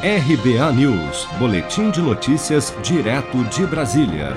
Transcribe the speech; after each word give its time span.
RBA 0.00 0.72
News, 0.74 1.26
Boletim 1.40 1.90
de 1.90 2.00
Notícias, 2.00 2.72
direto 2.84 3.42
de 3.46 3.66
Brasília. 3.66 4.36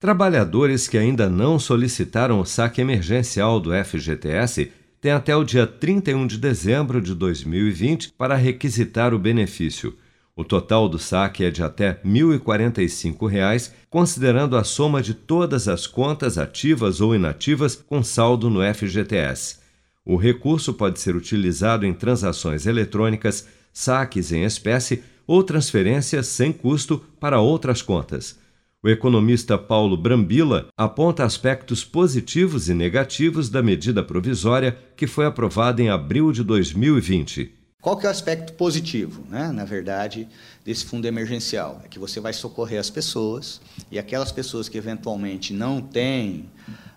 Trabalhadores 0.00 0.88
que 0.88 0.98
ainda 0.98 1.30
não 1.30 1.60
solicitaram 1.60 2.40
o 2.40 2.44
saque 2.44 2.80
emergencial 2.80 3.60
do 3.60 3.70
FGTS 3.72 4.72
têm 5.00 5.12
até 5.12 5.36
o 5.36 5.44
dia 5.44 5.64
31 5.64 6.26
de 6.26 6.38
dezembro 6.38 7.00
de 7.00 7.14
2020 7.14 8.14
para 8.18 8.34
requisitar 8.34 9.14
o 9.14 9.18
benefício. 9.18 9.96
O 10.34 10.42
total 10.42 10.88
do 10.88 10.98
saque 10.98 11.44
é 11.44 11.52
de 11.52 11.62
até 11.62 11.90
R$ 11.90 11.98
1.045, 12.04 13.70
considerando 13.88 14.56
a 14.56 14.64
soma 14.64 15.00
de 15.00 15.14
todas 15.14 15.68
as 15.68 15.86
contas 15.86 16.36
ativas 16.36 17.00
ou 17.00 17.14
inativas 17.14 17.76
com 17.76 18.02
saldo 18.02 18.50
no 18.50 18.58
FGTS. 18.74 19.62
O 20.06 20.16
recurso 20.16 20.74
pode 20.74 21.00
ser 21.00 21.16
utilizado 21.16 21.86
em 21.86 21.94
transações 21.94 22.66
eletrônicas 22.66 23.46
saques 23.72 24.32
em 24.32 24.44
espécie 24.44 25.02
ou 25.26 25.42
transferências 25.42 26.26
sem 26.26 26.52
custo 26.52 27.02
para 27.18 27.40
outras 27.40 27.80
contas. 27.80 28.38
O 28.82 28.88
economista 28.90 29.56
Paulo 29.56 29.96
Brambila 29.96 30.68
aponta 30.76 31.24
aspectos 31.24 31.82
positivos 31.82 32.68
e 32.68 32.74
negativos 32.74 33.48
da 33.48 33.62
medida 33.62 34.02
provisória 34.02 34.78
que 34.94 35.06
foi 35.06 35.24
aprovada 35.24 35.80
em 35.80 35.88
abril 35.88 36.30
de 36.32 36.44
2020. 36.44 37.50
Qual 37.80 37.96
que 37.96 38.04
é 38.04 38.08
o 38.10 38.12
aspecto 38.12 38.52
positivo, 38.52 39.24
né, 39.30 39.50
na 39.52 39.64
verdade, 39.64 40.28
desse 40.62 40.84
fundo 40.84 41.06
emergencial? 41.06 41.80
É 41.82 41.88
que 41.88 41.98
você 41.98 42.20
vai 42.20 42.34
socorrer 42.34 42.78
as 42.78 42.90
pessoas 42.90 43.58
e 43.90 43.98
aquelas 43.98 44.30
pessoas 44.30 44.68
que 44.68 44.76
eventualmente 44.76 45.54
não 45.54 45.80
têm 45.80 46.50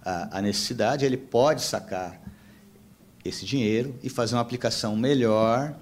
a, 0.04 0.40
a 0.40 0.42
necessidade, 0.42 1.06
ele 1.06 1.18
pode 1.18 1.62
sacar 1.62 2.27
esse 3.28 3.46
dinheiro 3.46 3.96
e 4.02 4.10
fazer 4.10 4.36
uma 4.36 4.42
aplicação 4.42 4.96
melhor 4.96 5.76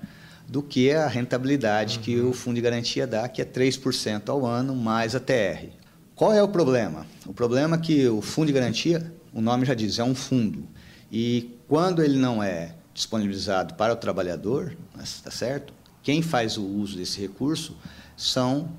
do 0.48 0.62
que 0.62 0.92
a 0.92 1.08
rentabilidade 1.08 1.98
uhum. 1.98 2.04
que 2.04 2.20
o 2.20 2.34
Fundo 2.34 2.56
de 2.56 2.62
Garantia 2.62 3.08
dá, 3.08 3.28
que 3.28 3.42
é 3.42 3.46
3% 3.46 4.30
ao 4.30 4.46
ano 4.46 4.76
mais 4.76 5.16
a 5.16 5.20
TR. 5.20 5.68
Qual 6.16 6.34
é 6.34 6.42
o 6.42 6.48
problema? 6.48 7.06
O 7.26 7.34
problema 7.34 7.76
é 7.76 7.80
que 7.80 8.08
o 8.08 8.22
Fundo 8.22 8.48
de 8.48 8.54
Garantia, 8.54 9.12
o 9.34 9.42
nome 9.42 9.66
já 9.66 9.74
diz, 9.74 10.00
é 10.00 10.04
um 10.04 10.16
fundo. 10.16 10.68
E 11.12 11.58
quando 11.68 12.02
ele 12.02 12.18
não 12.18 12.42
é 12.42 12.76
disponibilizado 12.94 13.74
para 13.74 13.94
o 13.94 13.96
trabalhador, 13.98 14.76
está 15.04 15.30
certo? 15.30 15.74
Quem 16.02 16.22
faz 16.22 16.58
o 16.58 16.64
uso 16.64 16.96
desse 16.96 17.20
recurso 17.20 17.76
são 18.16 18.70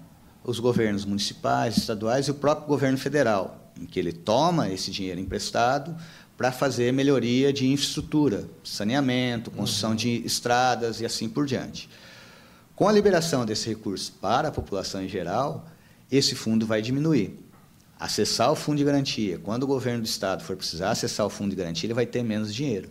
os 0.42 0.60
governos 0.60 1.04
municipais, 1.04 1.76
estaduais 1.76 2.28
e 2.28 2.30
o 2.30 2.34
próprio 2.34 2.68
governo 2.68 2.96
federal, 2.96 3.72
em 3.78 3.84
que 3.84 3.98
ele 3.98 4.12
toma 4.12 4.70
esse 4.70 4.90
dinheiro 4.90 5.20
emprestado 5.20 5.94
para 6.36 6.52
fazer 6.52 6.92
melhoria 6.92 7.52
de 7.52 7.66
infraestrutura, 7.66 8.44
saneamento, 8.62 9.50
construção 9.50 9.90
uhum. 9.90 9.96
de 9.96 10.26
estradas 10.26 11.00
e 11.00 11.06
assim 11.06 11.28
por 11.28 11.46
diante. 11.46 11.88
Com 12.74 12.88
a 12.88 12.92
liberação 12.92 13.46
desse 13.46 13.68
recurso 13.68 14.12
para 14.20 14.48
a 14.48 14.52
população 14.52 15.02
em 15.02 15.08
geral, 15.08 15.66
esse 16.10 16.34
fundo 16.34 16.66
vai 16.66 16.82
diminuir. 16.82 17.38
Acessar 17.98 18.52
o 18.52 18.56
fundo 18.56 18.76
de 18.76 18.84
garantia, 18.84 19.38
quando 19.38 19.62
o 19.62 19.66
governo 19.66 20.02
do 20.02 20.06
estado 20.06 20.44
for 20.44 20.54
precisar 20.54 20.90
acessar 20.90 21.24
o 21.24 21.30
fundo 21.30 21.50
de 21.50 21.56
garantia, 21.56 21.86
ele 21.86 21.94
vai 21.94 22.04
ter 22.04 22.22
menos 22.22 22.54
dinheiro. 22.54 22.90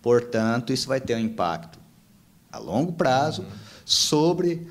Portanto, 0.00 0.72
isso 0.72 0.88
vai 0.88 1.00
ter 1.00 1.14
um 1.14 1.20
impacto 1.20 1.78
a 2.50 2.58
longo 2.58 2.92
prazo 2.92 3.42
uhum. 3.42 3.48
sobre 3.84 4.66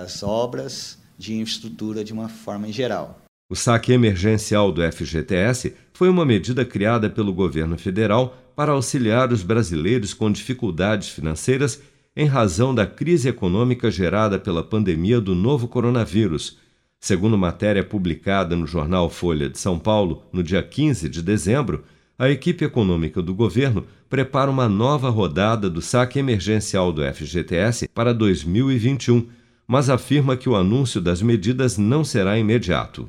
as 0.00 0.22
obras 0.22 0.98
de 1.18 1.34
infraestrutura 1.34 2.02
de 2.02 2.12
uma 2.12 2.28
forma 2.28 2.68
em 2.68 2.72
geral. 2.72 3.18
O 3.50 3.54
saque 3.54 3.92
emergencial 3.92 4.72
do 4.72 4.80
FGTS 4.80 5.74
foi 6.02 6.08
uma 6.08 6.24
medida 6.24 6.64
criada 6.64 7.08
pelo 7.08 7.32
governo 7.32 7.78
federal 7.78 8.36
para 8.56 8.72
auxiliar 8.72 9.32
os 9.32 9.44
brasileiros 9.44 10.12
com 10.12 10.32
dificuldades 10.32 11.10
financeiras 11.10 11.80
em 12.16 12.26
razão 12.26 12.74
da 12.74 12.84
crise 12.84 13.28
econômica 13.28 13.88
gerada 13.88 14.36
pela 14.36 14.64
pandemia 14.64 15.20
do 15.20 15.32
novo 15.32 15.68
coronavírus. 15.68 16.58
Segundo 16.98 17.38
matéria 17.38 17.84
publicada 17.84 18.56
no 18.56 18.66
jornal 18.66 19.08
Folha 19.08 19.48
de 19.48 19.60
São 19.60 19.78
Paulo, 19.78 20.24
no 20.32 20.42
dia 20.42 20.60
15 20.60 21.08
de 21.08 21.22
dezembro, 21.22 21.84
a 22.18 22.28
equipe 22.28 22.64
econômica 22.64 23.22
do 23.22 23.32
governo 23.32 23.86
prepara 24.10 24.50
uma 24.50 24.68
nova 24.68 25.08
rodada 25.08 25.70
do 25.70 25.80
saque 25.80 26.18
emergencial 26.18 26.92
do 26.92 27.02
FGTS 27.14 27.86
para 27.94 28.12
2021, 28.12 29.28
mas 29.68 29.88
afirma 29.88 30.36
que 30.36 30.48
o 30.48 30.56
anúncio 30.56 31.00
das 31.00 31.22
medidas 31.22 31.78
não 31.78 32.02
será 32.02 32.36
imediato. 32.36 33.08